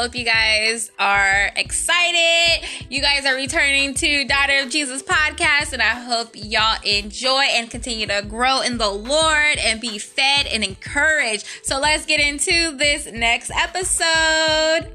[0.00, 2.64] hope you guys are excited.
[2.88, 7.68] You guys are returning to Daughter of Jesus podcast, and I hope y'all enjoy and
[7.68, 11.46] continue to grow in the Lord and be fed and encouraged.
[11.64, 14.86] So let's get into this next episode.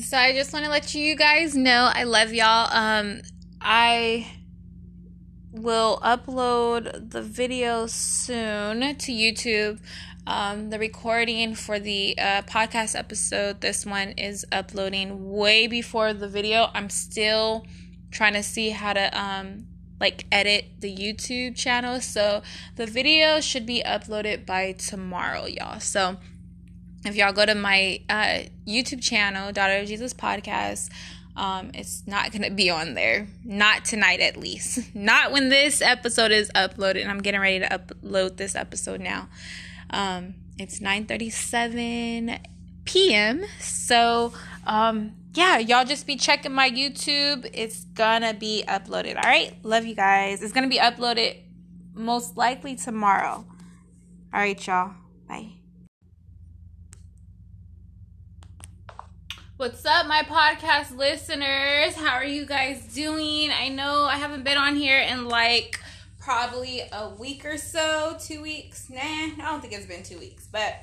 [0.00, 2.68] So I just want to let you guys know I love y'all.
[2.72, 3.22] Um,
[3.60, 4.28] I
[5.52, 9.80] will upload the video soon to YouTube.
[10.30, 16.28] Um, the recording for the uh, podcast episode, this one is uploading way before the
[16.28, 16.68] video.
[16.72, 17.66] I'm still
[18.12, 19.66] trying to see how to um,
[19.98, 22.00] like edit the YouTube channel.
[22.00, 22.42] So
[22.76, 25.80] the video should be uploaded by tomorrow, y'all.
[25.80, 26.18] So
[27.04, 30.90] if y'all go to my uh, YouTube channel, Daughter of Jesus Podcast,
[31.34, 33.26] um, it's not gonna be on there.
[33.44, 34.94] Not tonight, at least.
[34.94, 37.02] Not when this episode is uploaded.
[37.02, 39.28] And I'm getting ready to upload this episode now.
[39.90, 42.38] Um, it's 9:37
[42.84, 43.44] p.m.
[43.60, 44.32] So,
[44.66, 47.48] um, yeah, y'all just be checking my YouTube.
[47.52, 49.16] It's gonna be uploaded.
[49.16, 50.42] All right, love you guys.
[50.42, 51.36] It's gonna be uploaded
[51.94, 53.44] most likely tomorrow.
[54.32, 54.92] All right, y'all.
[55.28, 55.52] Bye.
[59.56, 61.94] What's up, my podcast listeners?
[61.94, 63.50] How are you guys doing?
[63.50, 65.78] I know I haven't been on here in like
[66.20, 68.88] probably a week or so, two weeks.
[68.88, 70.76] Nah, I don't think it's been two weeks, but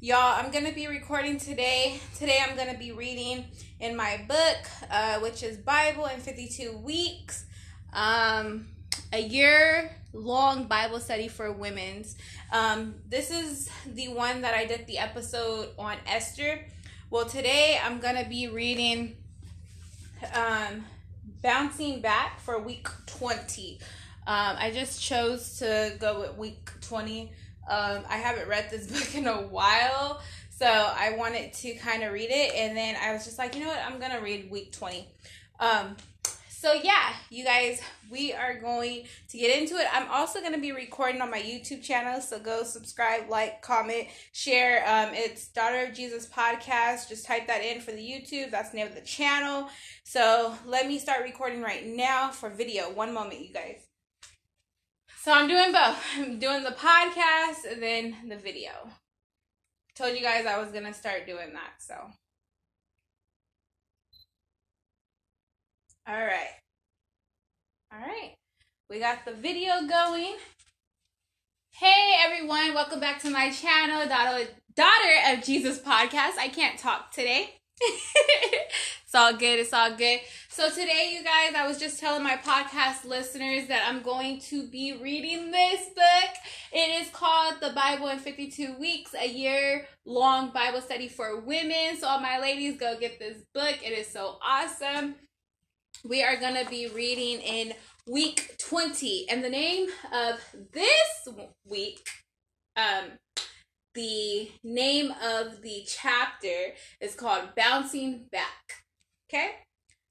[0.00, 2.00] y'all, I'm gonna be recording today.
[2.16, 3.44] Today, I'm gonna be reading
[3.78, 4.56] in my book,
[4.90, 7.44] uh, which is Bible in 52 Weeks,
[7.92, 8.66] um,
[9.12, 12.16] a year long Bible study for women's.
[12.50, 16.64] Um, this is the one that I did the episode on Esther
[17.10, 19.16] well, today I'm going to be reading
[20.34, 20.84] um,
[21.42, 23.78] Bouncing Back for week 20.
[24.28, 27.32] Um, I just chose to go with week 20.
[27.66, 32.12] Um, I haven't read this book in a while, so I wanted to kind of
[32.12, 34.72] read it, and then I was just like, you know what, I'm gonna read week
[34.72, 35.08] 20.
[35.60, 35.96] Um,
[36.50, 37.80] so yeah, you guys,
[38.10, 39.86] we are going to get into it.
[39.92, 44.08] I'm also going to be recording on my YouTube channel, so go subscribe, like, comment,
[44.32, 44.82] share.
[44.86, 47.08] Um, it's Daughter of Jesus podcast.
[47.08, 48.50] Just type that in for the YouTube.
[48.50, 49.68] That's the name of the channel.
[50.02, 52.90] So let me start recording right now for video.
[52.90, 53.87] One moment, you guys.
[55.20, 55.98] So I'm doing both.
[56.16, 58.70] I'm doing the podcast and then the video.
[59.96, 61.94] Told you guys I was gonna start doing that, so.
[66.06, 66.54] All right.
[67.92, 68.34] All right.
[68.88, 70.36] We got the video going.
[71.72, 76.38] Hey everyone, welcome back to my channel, Daughter, Daughter of Jesus podcast.
[76.38, 77.57] I can't talk today.
[77.80, 79.60] It's all good.
[79.60, 80.20] It's all good.
[80.48, 84.66] So today, you guys, I was just telling my podcast listeners that I'm going to
[84.66, 86.34] be reading this book.
[86.72, 91.96] It is called The Bible in 52 Weeks, a year long Bible study for women.
[91.98, 93.76] So all my ladies, go get this book.
[93.84, 95.14] It is so awesome
[96.04, 97.72] we are going to be reading in
[98.06, 99.28] week 20.
[99.30, 100.40] And the name of
[100.72, 101.28] this
[101.64, 102.06] week,
[102.76, 103.10] um,
[103.98, 108.84] the name of the chapter is called Bouncing Back.
[109.28, 109.50] Okay?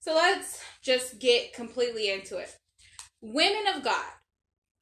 [0.01, 2.53] So let's just get completely into it.
[3.21, 4.11] Women of God,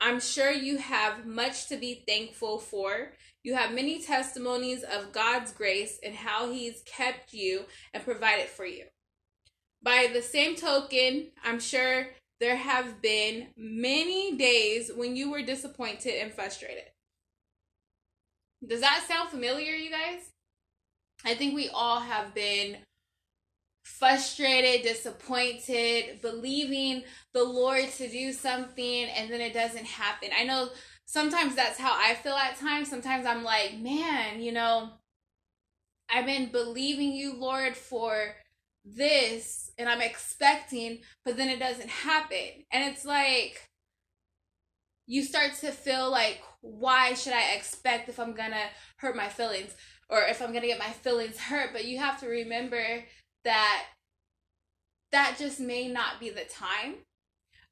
[0.01, 3.11] I'm sure you have much to be thankful for.
[3.43, 8.65] You have many testimonies of God's grace and how He's kept you and provided for
[8.65, 8.85] you.
[9.83, 12.07] By the same token, I'm sure
[12.39, 16.85] there have been many days when you were disappointed and frustrated.
[18.67, 20.31] Does that sound familiar, you guys?
[21.23, 22.77] I think we all have been
[23.83, 27.03] frustrated, disappointed, believing
[27.33, 30.29] the Lord to do something and then it doesn't happen.
[30.37, 30.69] I know
[31.05, 32.89] sometimes that's how I feel at times.
[32.89, 34.89] Sometimes I'm like, man, you know,
[36.09, 38.35] I've been believing you, Lord, for
[38.83, 42.65] this and I'm expecting, but then it doesn't happen.
[42.71, 43.69] And it's like
[45.07, 48.65] you start to feel like, why should I expect if I'm gonna
[48.97, 49.75] hurt my feelings
[50.09, 51.71] or if I'm gonna get my feelings hurt?
[51.73, 53.03] But you have to remember
[53.43, 53.85] that
[55.11, 56.95] that just may not be the time.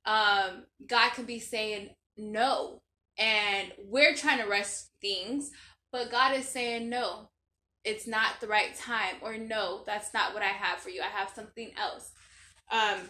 [0.06, 2.82] Um, God could be saying no,
[3.18, 5.52] and we're trying to rush things,
[5.92, 7.30] but God is saying no
[7.84, 11.06] it's not the right time or no that's not what i have for you i
[11.06, 12.12] have something else
[12.72, 13.10] um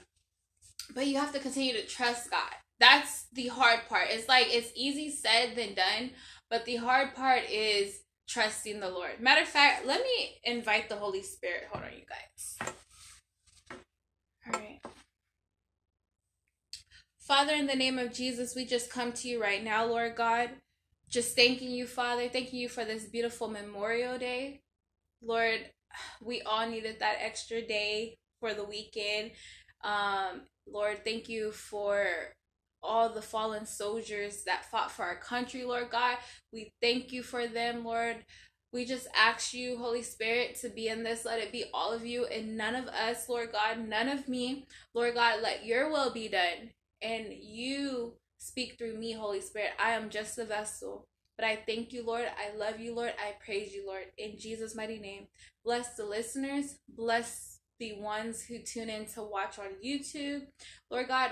[0.93, 2.53] but you have to continue to trust god
[2.83, 6.09] that's the hard part it's like it's easy said than done
[6.49, 10.95] but the hard part is trusting the lord matter of fact let me invite the
[10.95, 12.57] holy spirit hold on you guys
[14.47, 14.81] all right
[17.19, 20.49] father in the name of jesus we just come to you right now lord god
[21.13, 22.27] just thanking you, Father.
[22.27, 24.61] Thanking you for this beautiful Memorial Day.
[25.21, 25.59] Lord,
[26.23, 29.29] we all needed that extra day for the weekend.
[29.83, 32.07] Um, Lord, thank you for
[32.83, 36.17] all the fallen soldiers that fought for our country, Lord God.
[36.51, 38.17] We thank you for them, Lord.
[38.71, 41.25] We just ask you, Holy Spirit, to be in this.
[41.25, 44.65] Let it be all of you and none of us, Lord God, none of me.
[44.95, 46.71] Lord God, let your will be done.
[47.01, 49.71] And you speak through me, Holy Spirit.
[49.79, 51.05] I am just a vessel.
[51.37, 52.25] But I thank you, Lord.
[52.25, 53.13] I love you, Lord.
[53.19, 54.05] I praise you, Lord.
[54.17, 55.27] In Jesus' mighty name.
[55.63, 56.75] Bless the listeners.
[56.89, 60.43] Bless the ones who tune in to watch on YouTube.
[60.89, 61.31] Lord God,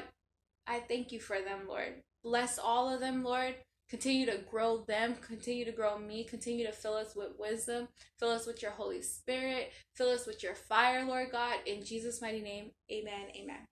[0.72, 1.96] I thank you for them, Lord.
[2.24, 3.56] Bless all of them, Lord.
[3.90, 8.30] Continue to grow them, continue to grow me, continue to fill us with wisdom, fill
[8.30, 11.58] us with your Holy Spirit, fill us with your fire, Lord God.
[11.66, 13.28] In Jesus' mighty name, amen.
[13.36, 13.68] Amen.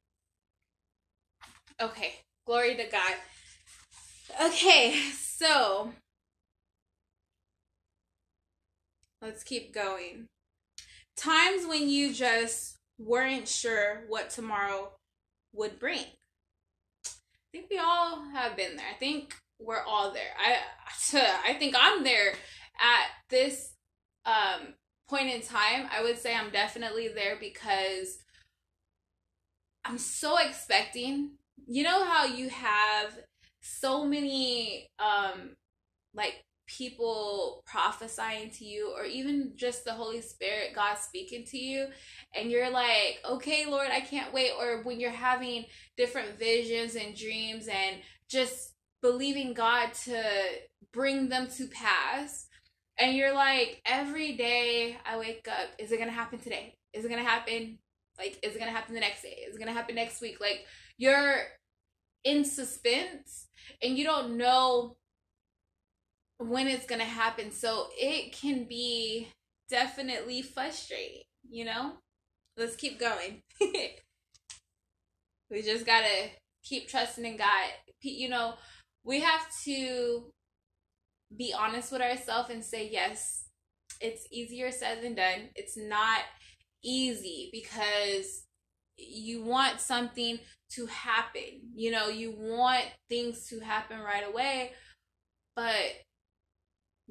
[1.81, 2.15] Okay,
[2.45, 3.13] glory to God.
[4.43, 5.93] Okay, so
[9.21, 10.27] let's keep going.
[11.15, 14.91] Times when you just weren't sure what tomorrow
[15.53, 16.03] would bring.
[17.49, 18.85] I think we all have been there.
[18.93, 20.33] I think we're all there.
[20.39, 20.57] I
[21.49, 22.33] I think I'm there
[22.79, 23.73] at this
[24.25, 24.73] um
[25.09, 25.87] point in time.
[25.91, 28.19] I would say I'm definitely there because
[29.83, 31.31] I'm so expecting.
[31.67, 33.17] You know how you have
[33.61, 35.55] so many um
[36.13, 36.43] like
[36.77, 41.87] people prophesying to you or even just the holy spirit god speaking to you
[42.35, 44.51] and you're like okay lord i can't wait.
[44.59, 45.65] Or when you're having
[45.97, 47.97] different visions and dreams and
[48.29, 50.23] just believing god to
[50.93, 52.47] bring them to pass
[52.99, 56.75] and you're like every day i wake up is it gonna happen today?
[56.93, 57.79] Is it gonna happen
[58.17, 59.37] like is it gonna happen the next day?
[59.47, 60.39] Is it gonna happen next week?
[60.39, 60.65] Like
[60.97, 61.35] you're
[62.23, 63.47] in suspense
[63.81, 64.97] and you don't know
[66.39, 67.51] when it's going to happen.
[67.51, 69.27] So it can be
[69.69, 71.93] definitely frustrating, you know?
[72.57, 73.43] Let's keep going.
[73.61, 73.91] we
[75.61, 76.29] just got to
[76.63, 77.69] keep trusting in God.
[78.01, 78.55] You know,
[79.03, 80.31] we have to
[81.35, 83.45] be honest with ourselves and say, yes,
[84.01, 85.49] it's easier said than done.
[85.55, 86.21] It's not
[86.83, 88.43] easy because
[88.97, 90.39] you want something
[90.71, 91.61] to happen.
[91.75, 94.71] You know, you want things to happen right away,
[95.55, 95.75] but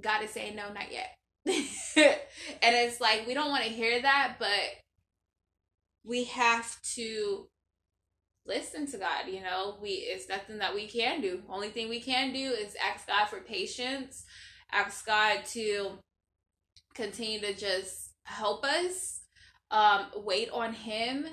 [0.00, 1.14] God is saying, no, not yet.
[1.46, 4.48] and it's like, we don't want to hear that, but
[6.04, 7.48] we have to
[8.46, 9.76] listen to God, you know.
[9.80, 11.42] We it's nothing that we can do.
[11.48, 14.24] Only thing we can do is ask God for patience,
[14.72, 15.98] ask God to
[16.94, 19.20] continue to just help us,
[19.70, 21.26] um, wait on him.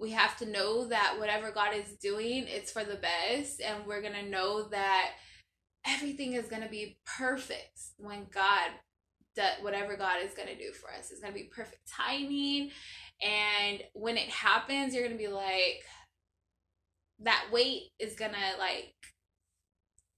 [0.00, 4.02] We have to know that whatever God is doing, it's for the best, and we're
[4.02, 5.12] gonna know that
[5.86, 8.70] everything is going to be perfect when God
[9.36, 11.10] does whatever God is going to do for us.
[11.10, 12.70] It's going to be perfect timing.
[13.22, 15.82] And when it happens, you're going to be like,
[17.20, 18.94] that weight is going to like,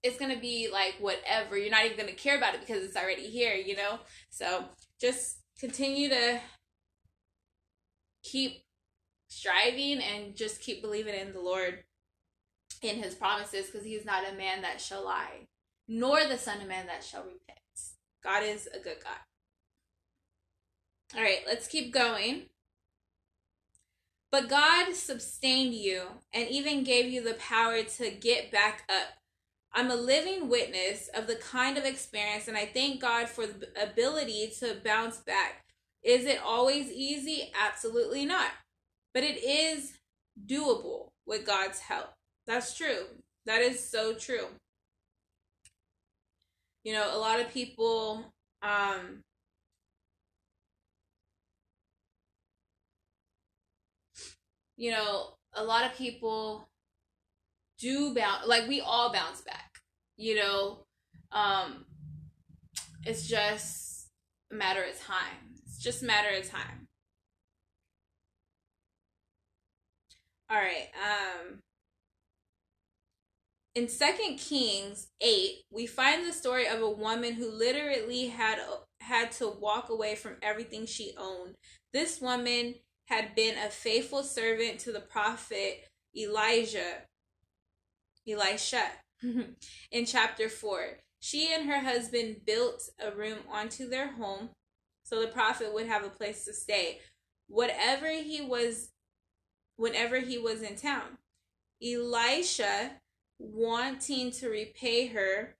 [0.03, 1.57] it's going to be like whatever.
[1.57, 3.99] You're not even going to care about it because it's already here, you know?
[4.29, 4.65] So
[4.99, 6.39] just continue to
[8.23, 8.63] keep
[9.29, 11.83] striving and just keep believing in the Lord
[12.81, 15.47] in his promises because he's not a man that shall lie
[15.87, 17.59] nor the Son of Man that shall repent.
[18.23, 19.19] God is a good God.
[21.15, 22.43] All right, let's keep going.
[24.31, 26.03] But God sustained you
[26.33, 29.13] and even gave you the power to get back up.
[29.73, 33.69] I'm a living witness of the kind of experience, and I thank God for the
[33.81, 35.65] ability to bounce back.
[36.03, 37.51] Is it always easy?
[37.65, 38.51] Absolutely not.
[39.13, 39.93] But it is
[40.45, 42.13] doable with God's help.
[42.45, 43.05] That's true.
[43.45, 44.47] That is so true
[46.87, 49.21] you know a lot of people um
[54.77, 56.69] you know a lot of people
[57.77, 59.67] do bounce like we all bounce back
[60.15, 60.79] you know?
[61.31, 61.85] Um
[63.05, 64.09] it's just
[64.51, 65.55] a matter of time.
[65.65, 66.87] It's just a matter of time.
[70.49, 71.59] All right um
[73.77, 78.57] in Second Kings 8, we find the story of a woman who literally had
[79.01, 81.53] had to walk away from everything she owned.
[81.93, 82.73] This woman
[83.05, 85.85] had been a faithful servant to the prophet
[86.17, 87.03] Elijah.
[88.27, 88.83] Elisha
[89.91, 90.97] in chapter 4.
[91.19, 94.49] She and her husband built a room onto their home
[95.03, 96.97] so the prophet would have a place to stay
[97.47, 98.89] whatever he was
[99.75, 101.19] whenever he was in town.
[101.81, 102.93] Elisha
[103.39, 105.55] wanting to repay her,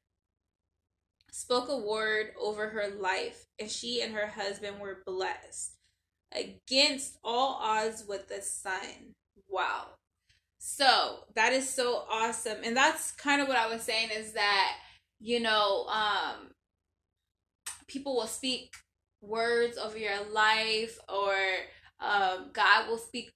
[1.32, 5.78] spoke a word over her life, and she and her husband were blessed
[6.32, 9.16] against all odds with the son.
[9.50, 9.88] Wow.
[10.60, 12.58] So that is so awesome.
[12.64, 14.74] And that's kind of what I was saying is that,
[15.20, 16.52] you know, um,
[17.88, 18.76] people will speak
[19.22, 21.34] words over your life or
[22.00, 23.32] um, God will speak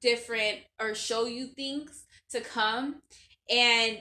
[0.00, 3.02] different or show you things to come.
[3.52, 3.98] And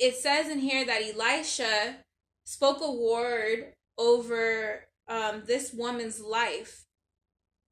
[0.00, 1.96] it says in here that Elisha
[2.44, 6.84] spoke a word over um, this woman's life,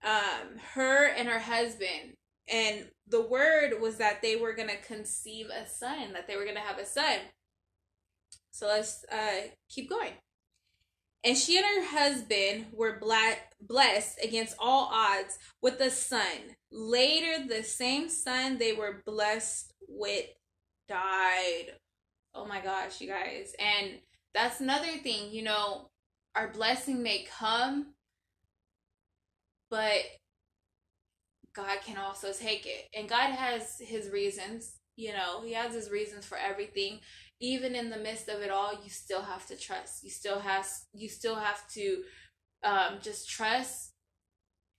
[0.02, 2.16] um, her and her husband.
[2.48, 6.44] And the word was that they were going to conceive a son, that they were
[6.44, 7.18] going to have a son.
[8.50, 10.12] So let's uh, keep going.
[11.22, 16.56] And she and her husband were blessed against all odds with a son.
[16.70, 20.26] Later, the same son they were blessed with
[20.88, 21.72] died.
[22.34, 23.54] Oh my gosh, you guys.
[23.58, 23.98] And
[24.34, 25.90] that's another thing, you know,
[26.34, 27.94] our blessing may come,
[29.70, 30.02] but
[31.54, 32.88] God can also take it.
[32.92, 37.00] And God has his reasons, you know, he has his reasons for everything.
[37.40, 40.02] Even in the midst of it all, you still have to trust.
[40.02, 42.02] You still have you still have to
[42.64, 43.93] um, just trust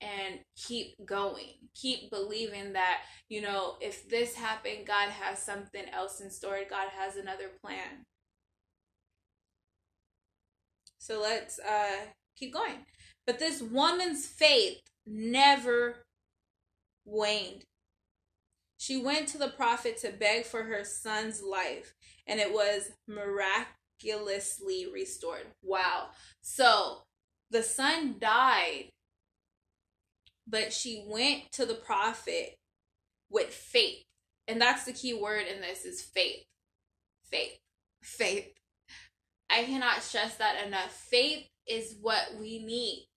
[0.02, 1.54] and keep going.
[1.76, 6.60] Keep believing that, you know, if this happened, God has something else in store.
[6.70, 8.04] God has another plan.
[11.00, 12.86] So let's uh keep going.
[13.26, 16.04] But this woman's faith never
[17.06, 17.64] waned.
[18.78, 21.94] She went to the prophet to beg for her son's life,
[22.28, 25.48] and it was miraculously restored.
[25.64, 26.10] Wow.
[26.42, 27.04] So
[27.52, 28.90] the son died,
[30.48, 32.56] but she went to the prophet
[33.30, 34.04] with faith.
[34.48, 36.44] And that's the key word in this is faith.
[37.24, 37.58] Faith.
[38.04, 38.52] Faith.
[39.50, 40.92] I cannot stress that enough.
[40.92, 43.08] Faith is what we need.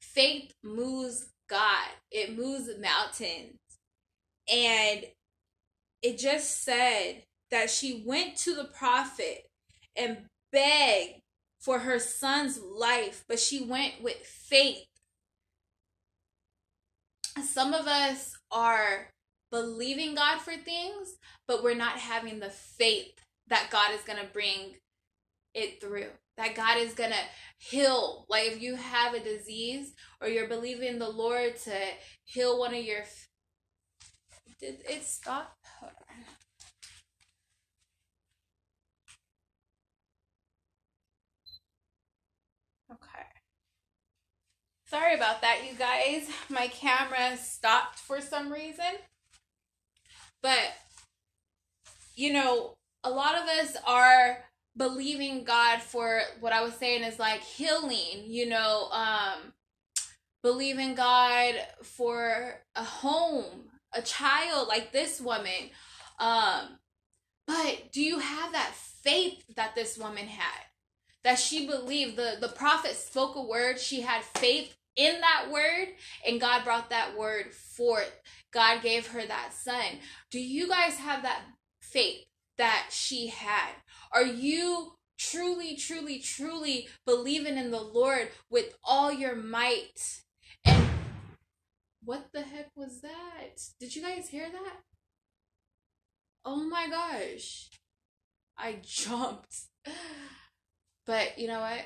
[0.00, 3.58] Faith moves God, it moves mountains.
[4.52, 5.04] And
[6.02, 9.46] it just said that she went to the prophet
[9.96, 10.18] and
[10.52, 11.20] begged
[11.60, 14.86] for her son's life, but she went with faith.
[17.42, 19.08] Some of us are
[19.50, 21.14] believing God for things,
[21.46, 23.12] but we're not having the faith
[23.48, 24.76] that God is going to bring
[25.54, 26.10] it through.
[26.36, 27.16] That God is going to
[27.58, 28.26] heal.
[28.28, 31.74] Like if you have a disease or you're believing the Lord to
[32.24, 33.02] heal one of your.
[34.60, 35.56] Did it stop?
[35.82, 36.39] Okay.
[44.90, 46.28] Sorry about that, you guys.
[46.48, 48.84] My camera stopped for some reason.
[50.42, 50.72] But,
[52.16, 54.38] you know, a lot of us are
[54.76, 59.52] believing God for what I was saying is like healing, you know, um
[60.42, 65.70] believing God for a home, a child like this woman.
[66.18, 66.78] Um
[67.46, 70.64] but do you have that faith that this woman had?
[71.22, 75.88] That she believed the the prophet spoke a word, she had faith in that word
[76.26, 78.20] and God brought that word forth.
[78.52, 79.98] God gave her that son.
[80.30, 81.40] Do you guys have that
[81.80, 82.26] faith
[82.58, 83.70] that she had?
[84.12, 90.20] Are you truly, truly, truly believing in the Lord with all your might?
[90.66, 90.86] And
[92.04, 93.58] what the heck was that?
[93.80, 94.80] Did you guys hear that?
[96.44, 97.70] Oh my gosh.
[98.58, 99.54] I jumped.
[101.06, 101.80] But you know what?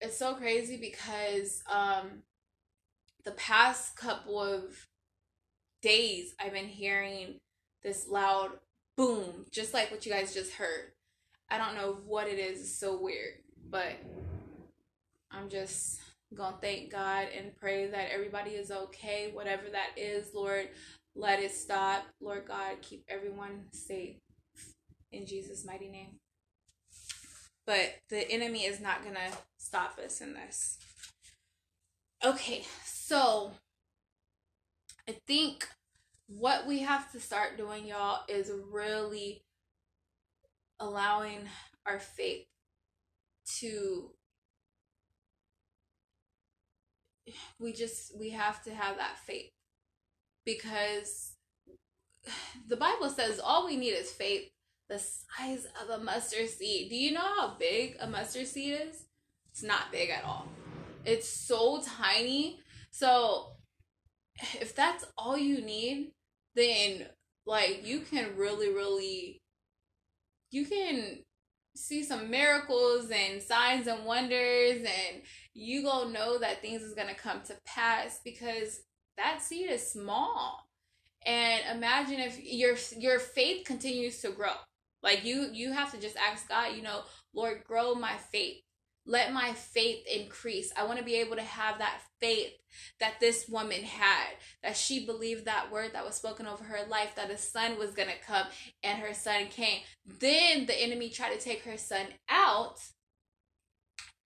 [0.00, 2.22] It's so crazy because um
[3.24, 4.88] the past couple of
[5.82, 7.40] days I've been hearing
[7.82, 8.50] this loud
[8.96, 10.92] boom, just like what you guys just heard.
[11.50, 12.60] I don't know what it is.
[12.60, 13.34] It's so weird,
[13.70, 13.92] but
[15.30, 16.00] I'm just
[16.34, 20.68] gonna thank God and pray that everybody is okay, whatever that is, Lord.
[21.14, 22.04] Let it stop.
[22.20, 24.16] Lord God, keep everyone safe
[25.12, 26.18] in Jesus' mighty name.
[27.66, 30.78] But the enemy is not gonna stop us in this.
[32.24, 33.52] Okay, so
[35.08, 35.68] I think
[36.28, 39.42] what we have to start doing, y'all, is really
[40.78, 41.40] allowing
[41.86, 42.46] our faith
[43.60, 44.10] to
[47.58, 49.50] we just we have to have that faith
[50.44, 51.32] because
[52.68, 54.50] the bible says all we need is faith
[54.88, 56.90] the size of a mustard seed.
[56.90, 59.04] Do you know how big a mustard seed is?
[59.50, 60.48] It's not big at all.
[61.04, 62.60] It's so tiny.
[62.90, 63.56] So
[64.60, 66.12] if that's all you need
[66.54, 67.06] then
[67.46, 69.42] like you can really really
[70.50, 71.18] you can
[71.76, 75.22] see some miracles and signs and wonders and
[75.54, 78.80] you gonna know that things is gonna come to pass because
[79.16, 80.68] that seed is small.
[81.24, 84.52] And imagine if your your faith continues to grow
[85.06, 87.00] like you you have to just ask god you know
[87.32, 88.60] lord grow my faith
[89.06, 90.72] let my faith increase.
[90.76, 92.52] I want to be able to have that faith
[92.98, 97.14] that this woman had, that she believed that word that was spoken over her life,
[97.14, 98.46] that a son was going to come,
[98.82, 99.80] and her son came.
[100.04, 102.78] Then the enemy tried to take her son out,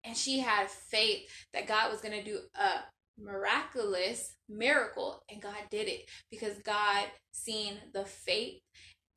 [0.03, 5.59] and she had faith that God was going to do a miraculous miracle, and God
[5.71, 8.63] did it because God seen the faith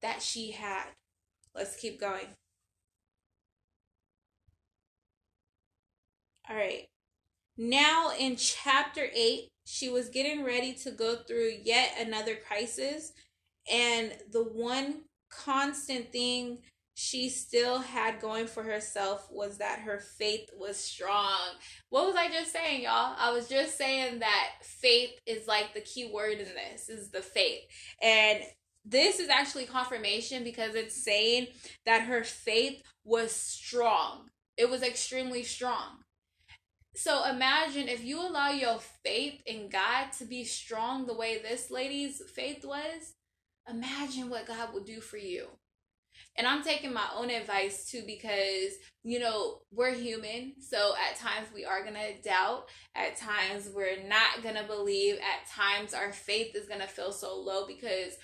[0.01, 0.87] that she had.
[1.55, 2.27] Let's keep going.
[6.49, 6.87] All right.
[7.57, 13.13] Now in chapter 8, she was getting ready to go through yet another crisis.
[13.71, 16.59] And the one constant thing
[16.95, 21.39] she still had going for herself was that her faith was strong.
[21.89, 23.15] What was I just saying, y'all?
[23.17, 27.21] I was just saying that faith is like the key word in this is the
[27.21, 27.61] faith.
[28.01, 28.43] And
[28.85, 31.47] this is actually confirmation because it's saying
[31.85, 34.29] that her faith was strong.
[34.57, 36.03] It was extremely strong.
[36.95, 41.71] So imagine if you allow your faith in God to be strong the way this
[41.71, 43.15] lady's faith was,
[43.67, 45.47] imagine what God will do for you.
[46.35, 48.73] And I'm taking my own advice too because,
[49.03, 50.53] you know, we're human.
[50.59, 52.69] So at times we are going to doubt.
[52.95, 55.15] At times we're not going to believe.
[55.15, 58.17] At times our faith is going to feel so low because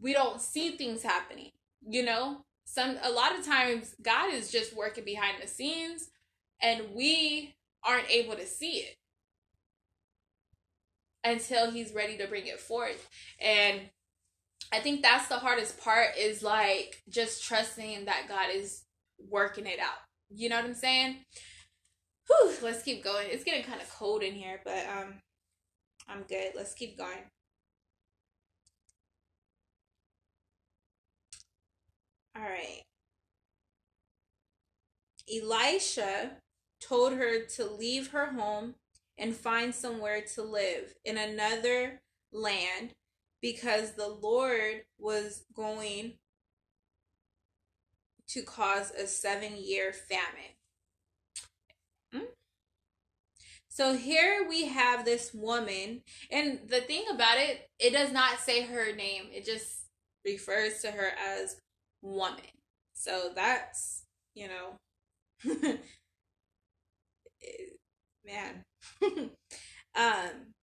[0.00, 1.50] we don't see things happening.
[1.86, 6.10] You know, some a lot of times God is just working behind the scenes
[6.62, 8.96] and we aren't able to see it
[11.22, 13.08] until he's ready to bring it forth.
[13.40, 13.80] And
[14.72, 18.82] I think that's the hardest part is like just trusting that God is
[19.30, 19.98] working it out.
[20.30, 21.18] You know what I'm saying?
[22.26, 23.28] Whew, let's keep going.
[23.30, 25.14] It's getting kind of cold in here, but um
[26.08, 26.52] I'm good.
[26.54, 27.30] Let's keep going.
[32.36, 32.82] All right.
[35.32, 36.32] Elisha
[36.80, 38.74] told her to leave her home
[39.16, 42.94] and find somewhere to live in another land
[43.40, 46.14] because the Lord was going
[48.28, 50.56] to cause a seven year famine.
[52.12, 52.32] Hmm?
[53.68, 58.62] So here we have this woman, and the thing about it, it does not say
[58.62, 59.86] her name, it just
[60.24, 61.56] refers to her as
[62.04, 62.40] woman.
[62.92, 64.76] So that's, you know,
[68.24, 68.62] man.
[69.96, 70.54] um,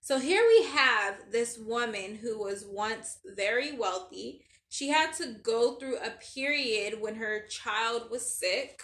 [0.00, 4.42] so here we have this woman who was once very wealthy.
[4.70, 8.80] She had to go through a period when her child was sick.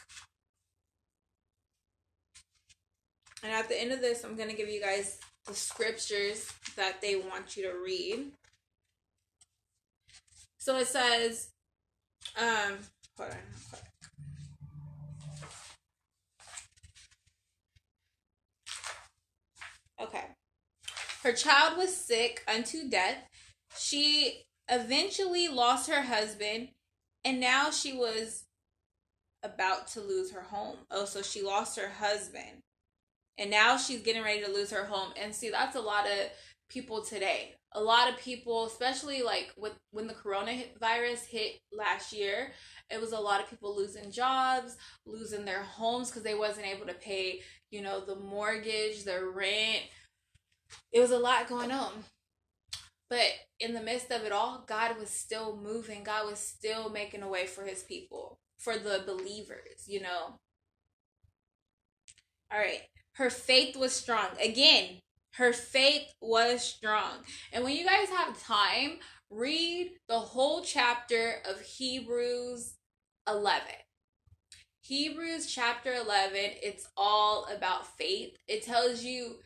[3.42, 7.00] And at the end of this, I'm going to give you guys the scriptures that
[7.02, 8.32] they want you to read.
[10.64, 11.50] So it says,
[12.40, 12.78] um,
[13.18, 13.36] hold on.
[20.06, 20.24] Okay.
[21.22, 23.18] Her child was sick unto death.
[23.76, 26.68] She eventually lost her husband,
[27.26, 28.44] and now she was
[29.42, 30.78] about to lose her home.
[30.90, 32.62] Oh, so she lost her husband.
[33.36, 35.12] And now she's getting ready to lose her home.
[35.22, 36.30] And see, that's a lot of
[36.68, 37.54] people today.
[37.72, 42.52] A lot of people, especially like with when the coronavirus hit last year,
[42.90, 46.86] it was a lot of people losing jobs, losing their homes because they wasn't able
[46.86, 49.82] to pay, you know, the mortgage, the rent.
[50.92, 51.92] It was a lot going on.
[53.10, 56.04] But in the midst of it all, God was still moving.
[56.04, 60.38] God was still making a way for his people, for the believers, you know.
[62.52, 62.82] All right.
[63.14, 64.28] Her faith was strong.
[64.42, 65.00] Again,
[65.36, 67.18] her faith was strong.
[67.52, 68.98] And when you guys have time,
[69.30, 72.74] read the whole chapter of Hebrews
[73.28, 73.62] 11.
[74.82, 78.36] Hebrews chapter 11, it's all about faith.
[78.46, 79.36] It tells you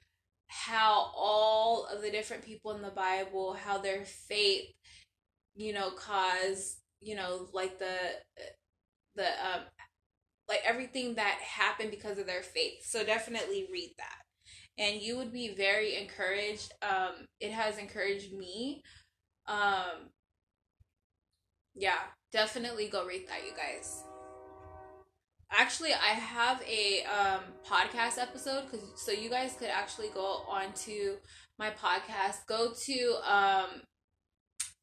[0.49, 4.67] how all of the different people in the Bible, how their faith,
[5.55, 7.97] you know, caused, you know, like the,
[9.15, 9.61] the, um,
[10.49, 12.85] like everything that happened because of their faith.
[12.85, 14.28] So definitely read that.
[14.79, 16.73] And you would be very encouraged.
[16.83, 18.83] Um, it has encouraged me
[19.49, 20.11] um,
[21.75, 21.99] yeah,
[22.33, 24.05] definitely go read that, you guys.
[25.51, 31.17] Actually, I have a um, podcast episode because so you guys could actually go onto
[31.59, 32.47] my podcast.
[32.47, 33.83] Go to um,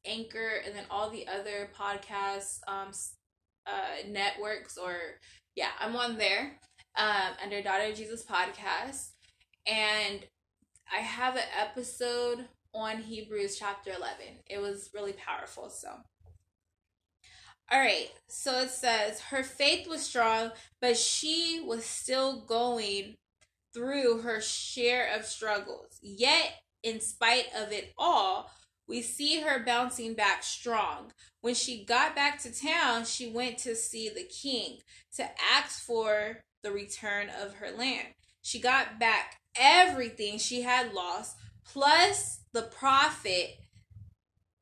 [0.04, 2.90] Anchor and then all the other podcasts um,
[3.66, 4.96] uh, networks or
[5.54, 6.58] yeah, I'm on there
[6.98, 9.12] um, under Daughter Jesus podcast,
[9.66, 10.24] and
[10.92, 14.16] I have an episode on Hebrews chapter 11.
[14.48, 15.70] It was really powerful.
[15.70, 15.88] So,
[17.70, 18.08] all right.
[18.28, 23.16] So it says, Her faith was strong, but she was still going
[23.74, 25.98] through her share of struggles.
[26.00, 26.52] Yet,
[26.82, 28.50] in spite of it all,
[28.88, 31.12] we see her bouncing back strong.
[31.40, 34.78] When she got back to town, she went to see the king
[35.16, 38.08] to ask for the return of her land.
[38.42, 43.56] She got back everything she had lost, plus the profit,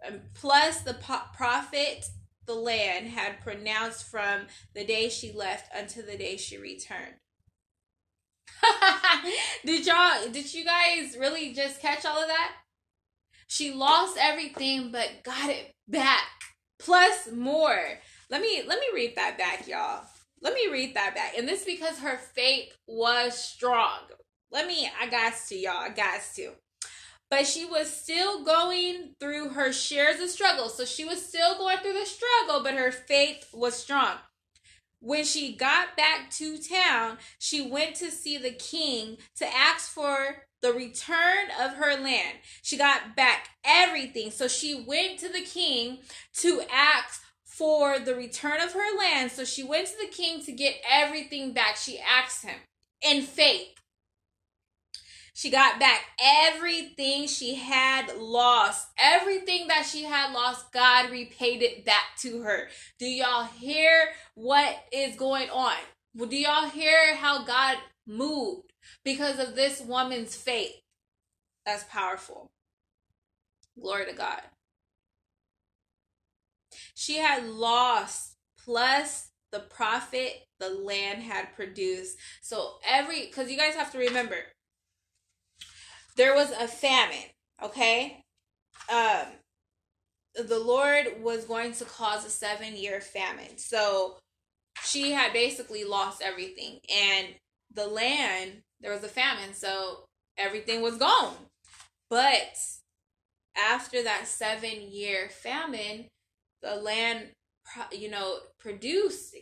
[0.06, 2.06] um, plus the po- profit
[2.46, 4.42] the land had pronounced from
[4.74, 7.14] the day she left until the day she returned.
[9.64, 12.52] did y'all did you guys really just catch all of that?
[13.46, 16.28] She lost everything but got it back.
[16.78, 18.00] Plus more.
[18.30, 20.04] Let me let me read that back, y'all.
[20.42, 21.38] Let me read that back.
[21.38, 24.00] And this because her faith was strong.
[24.54, 25.72] Let me I got to y'all.
[25.78, 26.52] I got to.
[27.28, 30.68] But she was still going through her shares of struggle.
[30.68, 34.14] So she was still going through the struggle, but her faith was strong.
[35.00, 40.44] When she got back to town, she went to see the king to ask for
[40.62, 42.38] the return of her land.
[42.62, 44.30] She got back everything.
[44.30, 45.98] So she went to the king
[46.36, 49.32] to ask for the return of her land.
[49.32, 51.76] So she went to the king to get everything back.
[51.76, 52.60] She asked him
[53.02, 53.74] in faith.
[55.36, 58.86] She got back everything she had lost.
[58.96, 62.68] Everything that she had lost, God repaid it back to her.
[63.00, 65.74] Do y'all hear what is going on?
[66.16, 68.72] Do y'all hear how God moved
[69.04, 70.76] because of this woman's faith?
[71.66, 72.52] That's powerful.
[73.80, 74.40] Glory to God.
[76.94, 82.16] She had lost plus the profit the land had produced.
[82.40, 84.36] So every because you guys have to remember
[86.16, 87.30] there was a famine,
[87.62, 88.24] okay?
[88.92, 89.26] Um
[90.34, 93.56] the Lord was going to cause a 7-year famine.
[93.56, 94.16] So
[94.82, 97.28] she had basically lost everything and
[97.72, 100.04] the land there was a famine, so
[100.36, 101.34] everything was gone.
[102.10, 102.58] But
[103.56, 106.08] after that 7-year famine,
[106.62, 107.28] the land
[107.92, 109.34] you know produced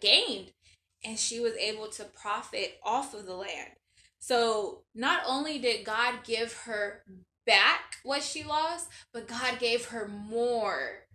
[0.00, 0.52] gained
[1.04, 3.70] and she was able to profit off of the land
[4.20, 7.02] so not only did god give her
[7.46, 11.06] back what she lost but god gave her more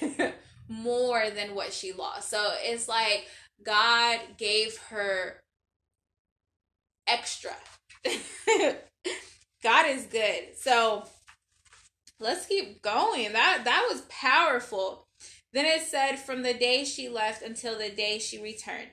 [0.68, 3.26] more than what she lost so it's like
[3.64, 5.42] god gave her
[7.08, 7.52] extra
[9.62, 11.04] god is good so
[12.20, 13.32] let's keep going.
[13.32, 15.06] That that was powerful.
[15.52, 18.90] Then it said from the day she left until the day she returned.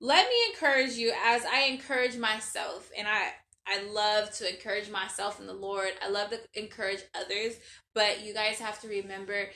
[0.00, 3.32] Let me encourage you as I encourage myself and I
[3.66, 5.90] I love to encourage myself in the Lord.
[6.02, 7.54] I love to encourage others,
[7.94, 9.46] but you guys have to remember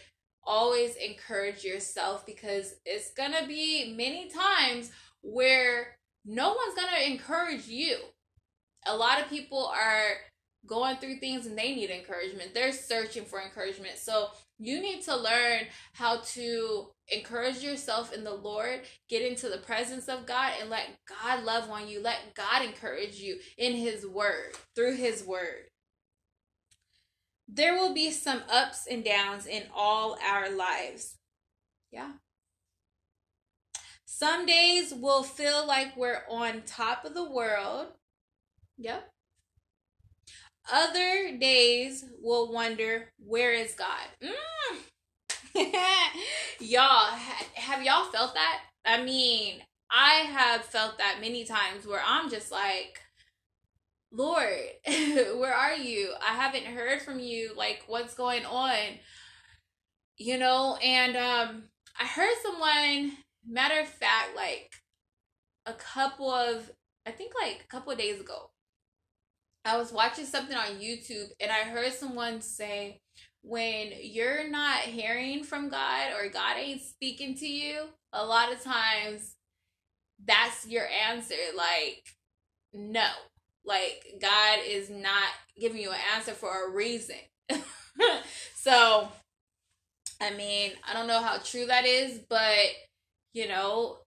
[0.46, 4.90] always encourage yourself because it's going to be many times
[5.22, 7.96] where no one's going to encourage you.
[8.87, 10.16] A lot of people are
[10.66, 12.55] going through things and they need encouragement.
[12.55, 13.98] They're searching for encouragement.
[13.98, 19.59] So you need to learn how to encourage yourself in the Lord, get into the
[19.59, 22.00] presence of God, and let God love on you.
[22.00, 25.70] Let God encourage you in His Word, through His Word.
[27.46, 31.18] There will be some ups and downs in all our lives.
[31.90, 32.12] Yeah.
[34.07, 37.88] Some days will feel like we're on top of the world.
[38.79, 39.13] Yep.
[40.72, 44.09] Other days will wonder, where is God?
[44.22, 44.31] Mm.
[46.61, 47.11] y'all,
[47.55, 48.61] have y'all felt that?
[48.85, 53.00] I mean, I have felt that many times where I'm just like,
[54.11, 56.12] Lord, where are you?
[56.27, 57.53] I haven't heard from you.
[57.57, 58.77] Like, what's going on?
[60.16, 61.64] You know, and um,
[62.00, 63.12] I heard someone,
[63.46, 64.70] matter of fact, like
[65.66, 66.70] a couple of,
[67.07, 68.50] I think like a couple of days ago,
[69.64, 73.00] I was watching something on YouTube and I heard someone say,
[73.42, 78.62] when you're not hearing from God or God ain't speaking to you, a lot of
[78.62, 79.37] times
[80.24, 81.35] that's your answer.
[81.57, 82.03] Like,
[82.72, 83.09] no.
[83.64, 87.16] Like, God is not giving you an answer for a reason.
[88.55, 89.09] so,
[90.20, 92.66] I mean, I don't know how true that is, but,
[93.33, 93.98] you know,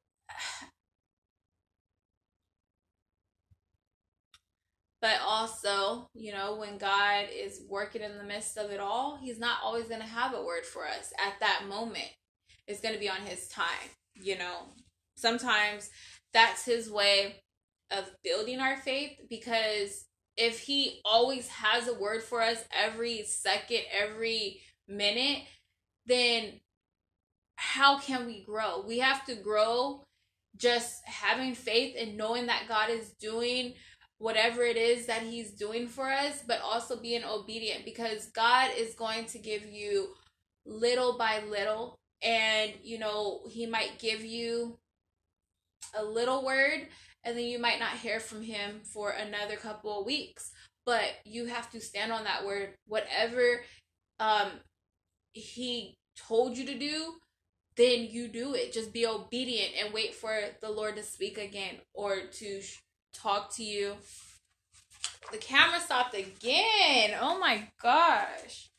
[5.01, 9.39] but also, you know, when God is working in the midst of it all, He's
[9.39, 12.09] not always going to have a word for us at that moment.
[12.67, 13.89] is going to be on his time.
[14.15, 14.73] You know,
[15.15, 15.89] sometimes
[16.33, 17.43] that's his way
[17.91, 20.05] of building our faith because
[20.35, 25.43] if he always has a word for us every second, every minute,
[26.05, 26.59] then
[27.55, 28.83] how can we grow?
[28.85, 30.03] We have to grow
[30.55, 33.73] just having faith and knowing that God is doing
[34.19, 38.95] whatever it is that he's doing for us, but also being obedient because God is
[38.95, 40.09] going to give you
[40.65, 44.77] little by little and you know, he might give you
[45.97, 46.87] a little word
[47.23, 50.51] and then you might not hear from him for another couple of weeks,
[50.85, 53.61] but you have to stand on that word whatever
[54.19, 54.47] um
[55.33, 55.95] he
[56.27, 57.13] told you to do
[57.77, 58.73] then you do it.
[58.73, 62.61] Just be obedient and wait for the Lord to speak again or to
[63.13, 63.93] talk to you.
[65.31, 67.15] The camera stopped again.
[67.19, 68.69] Oh my gosh.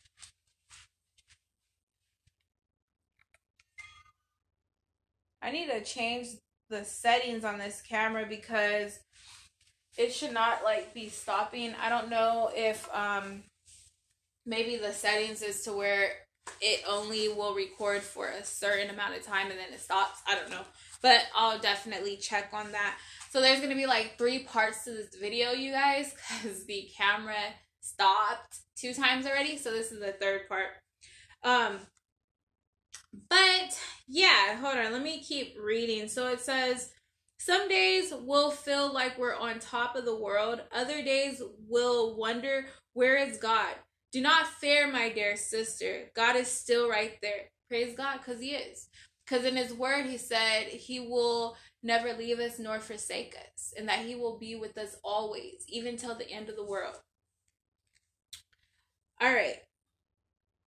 [5.42, 6.28] I need to change
[6.68, 8.98] the settings on this camera because
[9.96, 11.74] it should not like be stopping.
[11.80, 13.42] I don't know if um
[14.46, 16.10] maybe the settings is to where
[16.60, 20.20] it only will record for a certain amount of time and then it stops.
[20.26, 20.62] I don't know.
[21.02, 22.96] But I'll definitely check on that.
[23.30, 27.34] So there's to be like three parts to this video, you guys, because the camera
[27.80, 29.58] stopped two times already.
[29.58, 30.68] So this is the third part.
[31.42, 31.78] Um,
[33.28, 34.92] but yeah, hold on.
[34.92, 36.08] Let me keep reading.
[36.08, 36.92] So it says,
[37.38, 40.60] some days we'll feel like we're on top of the world.
[40.72, 43.74] Other days we'll wonder, where is God?
[44.10, 46.10] Do not fear, my dear sister.
[46.16, 47.50] God is still right there.
[47.68, 48.88] Praise God, because He is.
[49.24, 53.88] Because in His Word, He said He will never leave us nor forsake us, and
[53.88, 56.96] that He will be with us always, even till the end of the world.
[59.20, 59.56] All right.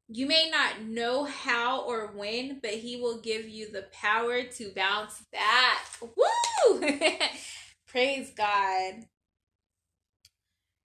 [0.08, 4.71] You may not know how or when, but He will give you the power to
[4.76, 5.86] bounce back.
[6.02, 6.82] Woo!
[7.88, 9.06] Praise God.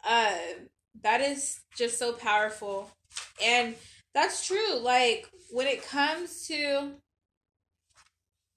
[0.06, 0.36] Uh,
[1.02, 2.90] that is just so powerful.
[3.42, 3.74] And
[4.14, 4.78] that's true.
[4.78, 6.92] Like when it comes to,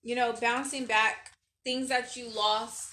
[0.04, 1.29] you know, bouncing back,
[1.64, 2.92] things that you lost,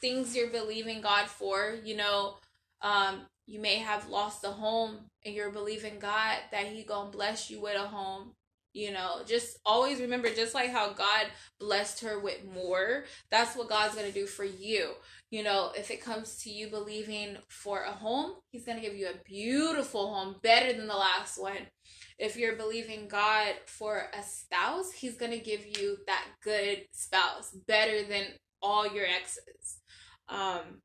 [0.00, 2.36] things you're believing God for, you know,
[2.82, 7.50] um, you may have lost a home and you're believing God that He gonna bless
[7.50, 8.32] you with a home
[8.76, 11.26] you know just always remember just like how god
[11.58, 14.90] blessed her with more that's what god's going to do for you.
[15.30, 18.94] You know if it comes to you believing for a home he's going to give
[18.94, 21.66] you a beautiful home better than the last one.
[22.18, 27.56] If you're believing god for a spouse he's going to give you that good spouse
[27.66, 28.26] better than
[28.60, 29.80] all your exes.
[30.28, 30.82] Um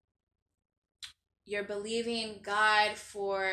[1.46, 3.46] you're believing god for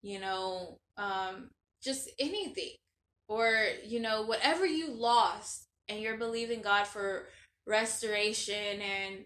[0.00, 1.50] you know um
[1.82, 2.72] just anything
[3.28, 7.26] or you know whatever you lost and you're believing God for
[7.66, 9.24] restoration and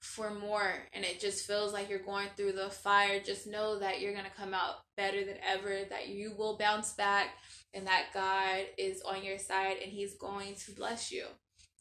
[0.00, 4.00] for more and it just feels like you're going through the fire just know that
[4.00, 7.30] you're going to come out better than ever that you will bounce back
[7.74, 11.24] and that God is on your side and he's going to bless you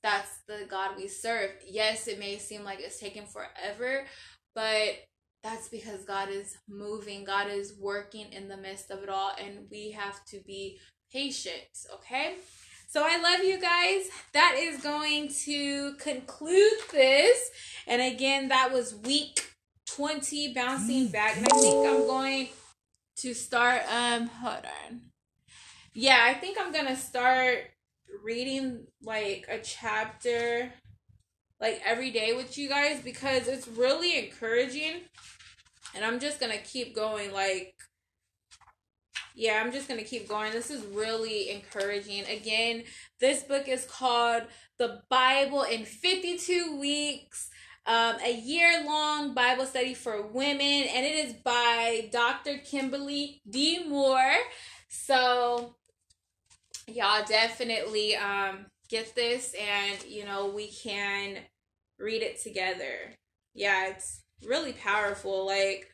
[0.01, 4.05] that's the God we serve yes it may seem like it's taken forever
[4.55, 4.95] but
[5.43, 7.23] that's because God is moving.
[7.23, 10.79] God is working in the midst of it all, and we have to be
[11.11, 12.35] patience, okay?
[12.89, 14.09] So I love you guys.
[14.33, 17.51] That is going to conclude this.
[17.85, 19.55] And again, that was week
[19.87, 21.37] 20 bouncing back.
[21.37, 22.47] And I think I'm going
[23.17, 25.01] to start um hold on.
[25.93, 27.59] Yeah, I think I'm going to start
[28.23, 30.71] reading like a chapter
[31.59, 35.01] like every day with you guys because it's really encouraging.
[35.95, 37.73] And I'm just going to keep going like
[39.37, 40.51] yeah, I'm just going to keep going.
[40.51, 42.23] This is really encouraging.
[42.25, 42.83] Again,
[43.19, 44.43] this book is called
[44.79, 47.51] The Bible in 52 Weeks.
[47.85, 52.57] Um, a year long Bible study for women, and it is by Dr.
[52.57, 53.87] Kimberly D.
[53.87, 54.33] Moore.
[54.89, 55.75] So,
[56.87, 61.37] y'all definitely um, get this, and you know, we can
[61.99, 63.13] read it together.
[63.53, 65.45] Yeah, it's really powerful.
[65.45, 65.87] Like,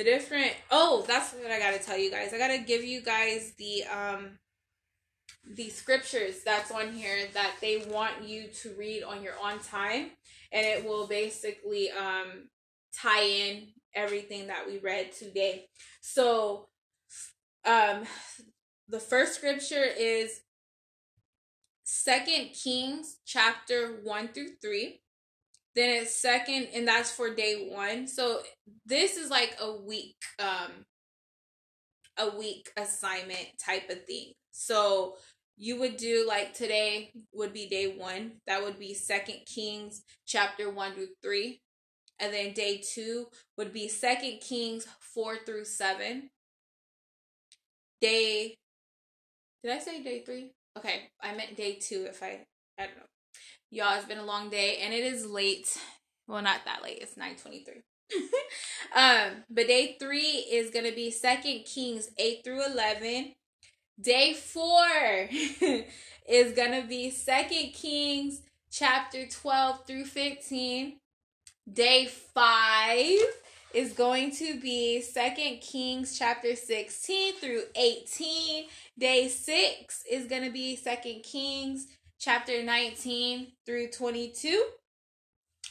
[0.00, 2.32] the different oh that's what i gotta tell you guys.
[2.32, 4.38] I gotta give you guys the um
[5.54, 10.10] the scriptures that's on here that they want you to read on your own time.
[10.52, 12.48] And it will basically um
[12.98, 15.66] tie in everything that we read today.
[16.00, 16.68] So
[17.66, 18.04] um
[18.88, 20.40] the first scripture is
[21.84, 25.02] second kings chapter 1 through 3
[25.74, 28.06] then it's second, and that's for day one.
[28.06, 28.40] So
[28.84, 30.84] this is like a week, um,
[32.18, 34.32] a week assignment type of thing.
[34.50, 35.16] So
[35.56, 38.32] you would do like today would be day one.
[38.46, 41.60] That would be Second Kings chapter one through three.
[42.18, 46.30] And then day two would be Second Kings four through seven.
[48.00, 48.56] Day
[49.62, 50.52] did I say day three?
[50.78, 52.46] Okay, I meant day two if I
[52.78, 53.19] I don't know.
[53.72, 55.78] Y'all, it's been a long day and it is late.
[56.26, 56.98] Well, not that late.
[57.00, 57.82] It's 923.
[58.96, 63.32] um, but day three is gonna be Second Kings 8 through 11.
[64.00, 65.28] Day four
[66.28, 70.96] is gonna be Second Kings chapter 12 through 15.
[71.72, 73.18] Day five
[73.72, 78.64] is going to be Second Kings chapter 16 through 18.
[78.98, 81.86] Day six is gonna be Second Kings
[82.20, 84.64] chapter 19 through 22.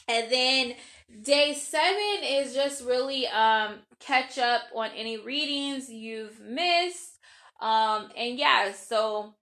[0.08, 0.74] And then
[1.22, 7.10] day seven is just really um catch up on any readings you've missed
[7.60, 9.34] um, and yeah, so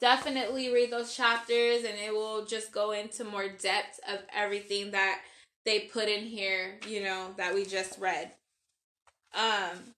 [0.00, 5.20] definitely read those chapters and it will just go into more depth of everything that
[5.64, 8.32] they put in here, you know, that we just read.
[9.34, 9.94] Um,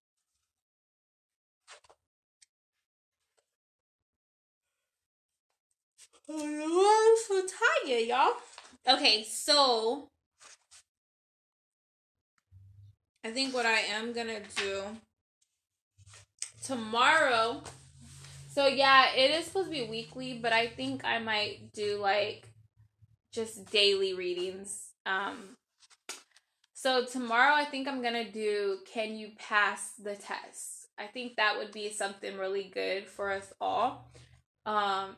[6.31, 7.43] I'm so
[7.87, 8.35] tired, y'all.
[8.87, 10.09] Okay, so
[13.25, 14.83] I think what I am gonna do
[16.63, 17.63] tomorrow.
[18.53, 22.47] So yeah, it is supposed to be weekly, but I think I might do like
[23.33, 24.89] just daily readings.
[25.07, 25.57] Um
[26.75, 30.87] so tomorrow I think I'm going to do can you pass the test?
[30.97, 34.13] I think that would be something really good for us all.
[34.67, 35.17] Um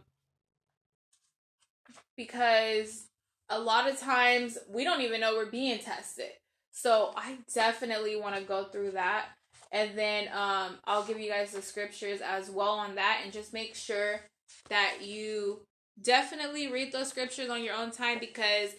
[2.26, 3.06] because
[3.48, 6.30] a lot of times we don't even know we're being tested.
[6.72, 9.26] So I definitely want to go through that
[9.72, 13.52] and then um, I'll give you guys the scriptures as well on that, and just
[13.52, 14.20] make sure
[14.68, 15.60] that you
[16.02, 18.70] definitely read those scriptures on your own time because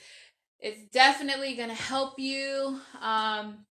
[0.59, 2.79] it's definitely gonna help you.
[3.01, 3.65] Um,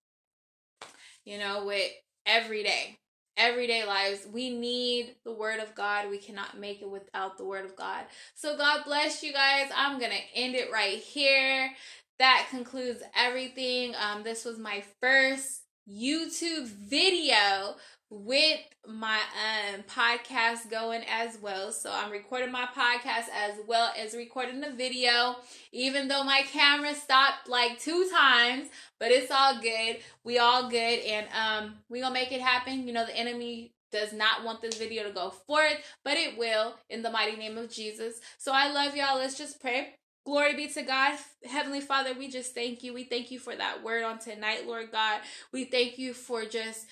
[1.26, 1.90] you know, with
[2.24, 2.96] everyday
[3.36, 4.26] everyday lives.
[4.30, 6.10] We need the word of God.
[6.10, 8.04] We cannot make it without the word of God.
[8.34, 9.70] So God bless you guys.
[9.74, 11.70] I'm going to end it right here.
[12.18, 13.94] That concludes everything.
[13.94, 17.76] Um this was my first YouTube video
[18.10, 21.70] with my um podcast going as well.
[21.70, 25.36] So I'm recording my podcast as well as recording the video.
[25.72, 28.68] Even though my camera stopped like two times,
[28.98, 29.98] but it's all good.
[30.24, 32.86] We all good and um we gonna make it happen.
[32.86, 36.74] You know the enemy does not want this video to go forth, but it will
[36.88, 38.20] in the mighty name of Jesus.
[38.38, 39.18] So I love y'all.
[39.18, 39.94] Let's just pray.
[40.24, 41.18] Glory be to God.
[41.44, 42.92] Heavenly Father, we just thank you.
[42.92, 45.20] We thank you for that word on tonight, Lord God.
[45.50, 46.86] We thank you for just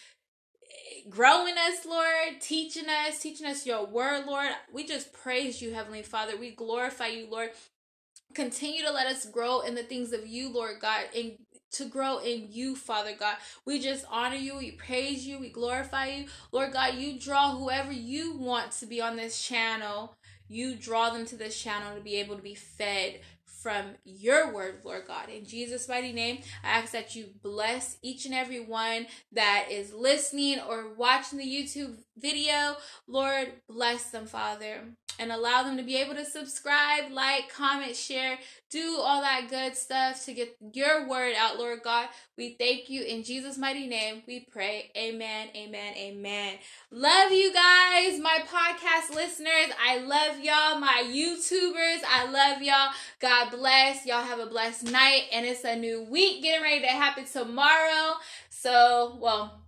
[1.09, 4.51] growing us, Lord, teaching us, teaching us your word, Lord.
[4.73, 6.37] We just praise you, Heavenly Father.
[6.37, 7.51] We glorify you, Lord.
[8.35, 11.33] Continue to let us grow in the things of you, Lord God, and
[11.73, 13.37] to grow in you, Father God.
[13.65, 16.27] We just honor you, we praise you, we glorify you.
[16.53, 20.17] Lord God, you draw whoever you want to be on this channel
[20.49, 23.21] you draw them to this channel to be able to be fed
[23.63, 25.29] from your word, Lord God.
[25.29, 29.93] In Jesus' mighty name, I ask that you bless each and every one that is
[29.93, 32.77] listening or watching the YouTube video.
[33.07, 34.83] Lord, bless them, Father
[35.19, 38.39] and allow them to be able to subscribe, like, comment, share,
[38.71, 42.09] do all that good stuff to get your word out, Lord God.
[42.37, 44.23] We thank you in Jesus' mighty name.
[44.27, 44.93] We pray.
[44.97, 46.55] Amen, amen, amen.
[46.93, 49.73] Love you guys, my podcast listeners.
[49.85, 52.03] I love y'all, my YouTubers.
[52.09, 52.93] I love y'all.
[53.21, 54.07] God bless.
[54.07, 55.25] Y'all have a blessed night.
[55.33, 58.15] And it's a new week getting ready to happen tomorrow.
[58.51, 59.63] So, well,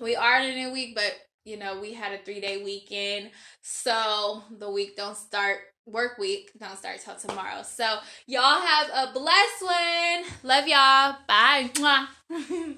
[0.00, 3.30] we are in a new week, but you know, we had a three day weekend.
[3.62, 7.62] So the week don't start, work week don't start till tomorrow.
[7.62, 10.24] So y'all have a blessed one.
[10.42, 11.16] Love y'all.
[11.28, 11.70] Bye.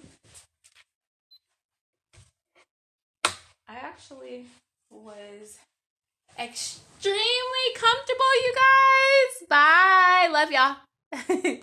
[3.68, 4.46] I actually
[4.90, 5.58] was
[6.38, 9.48] extremely comfortable, you guys.
[9.48, 10.28] Bye.
[10.32, 10.76] Love y'all.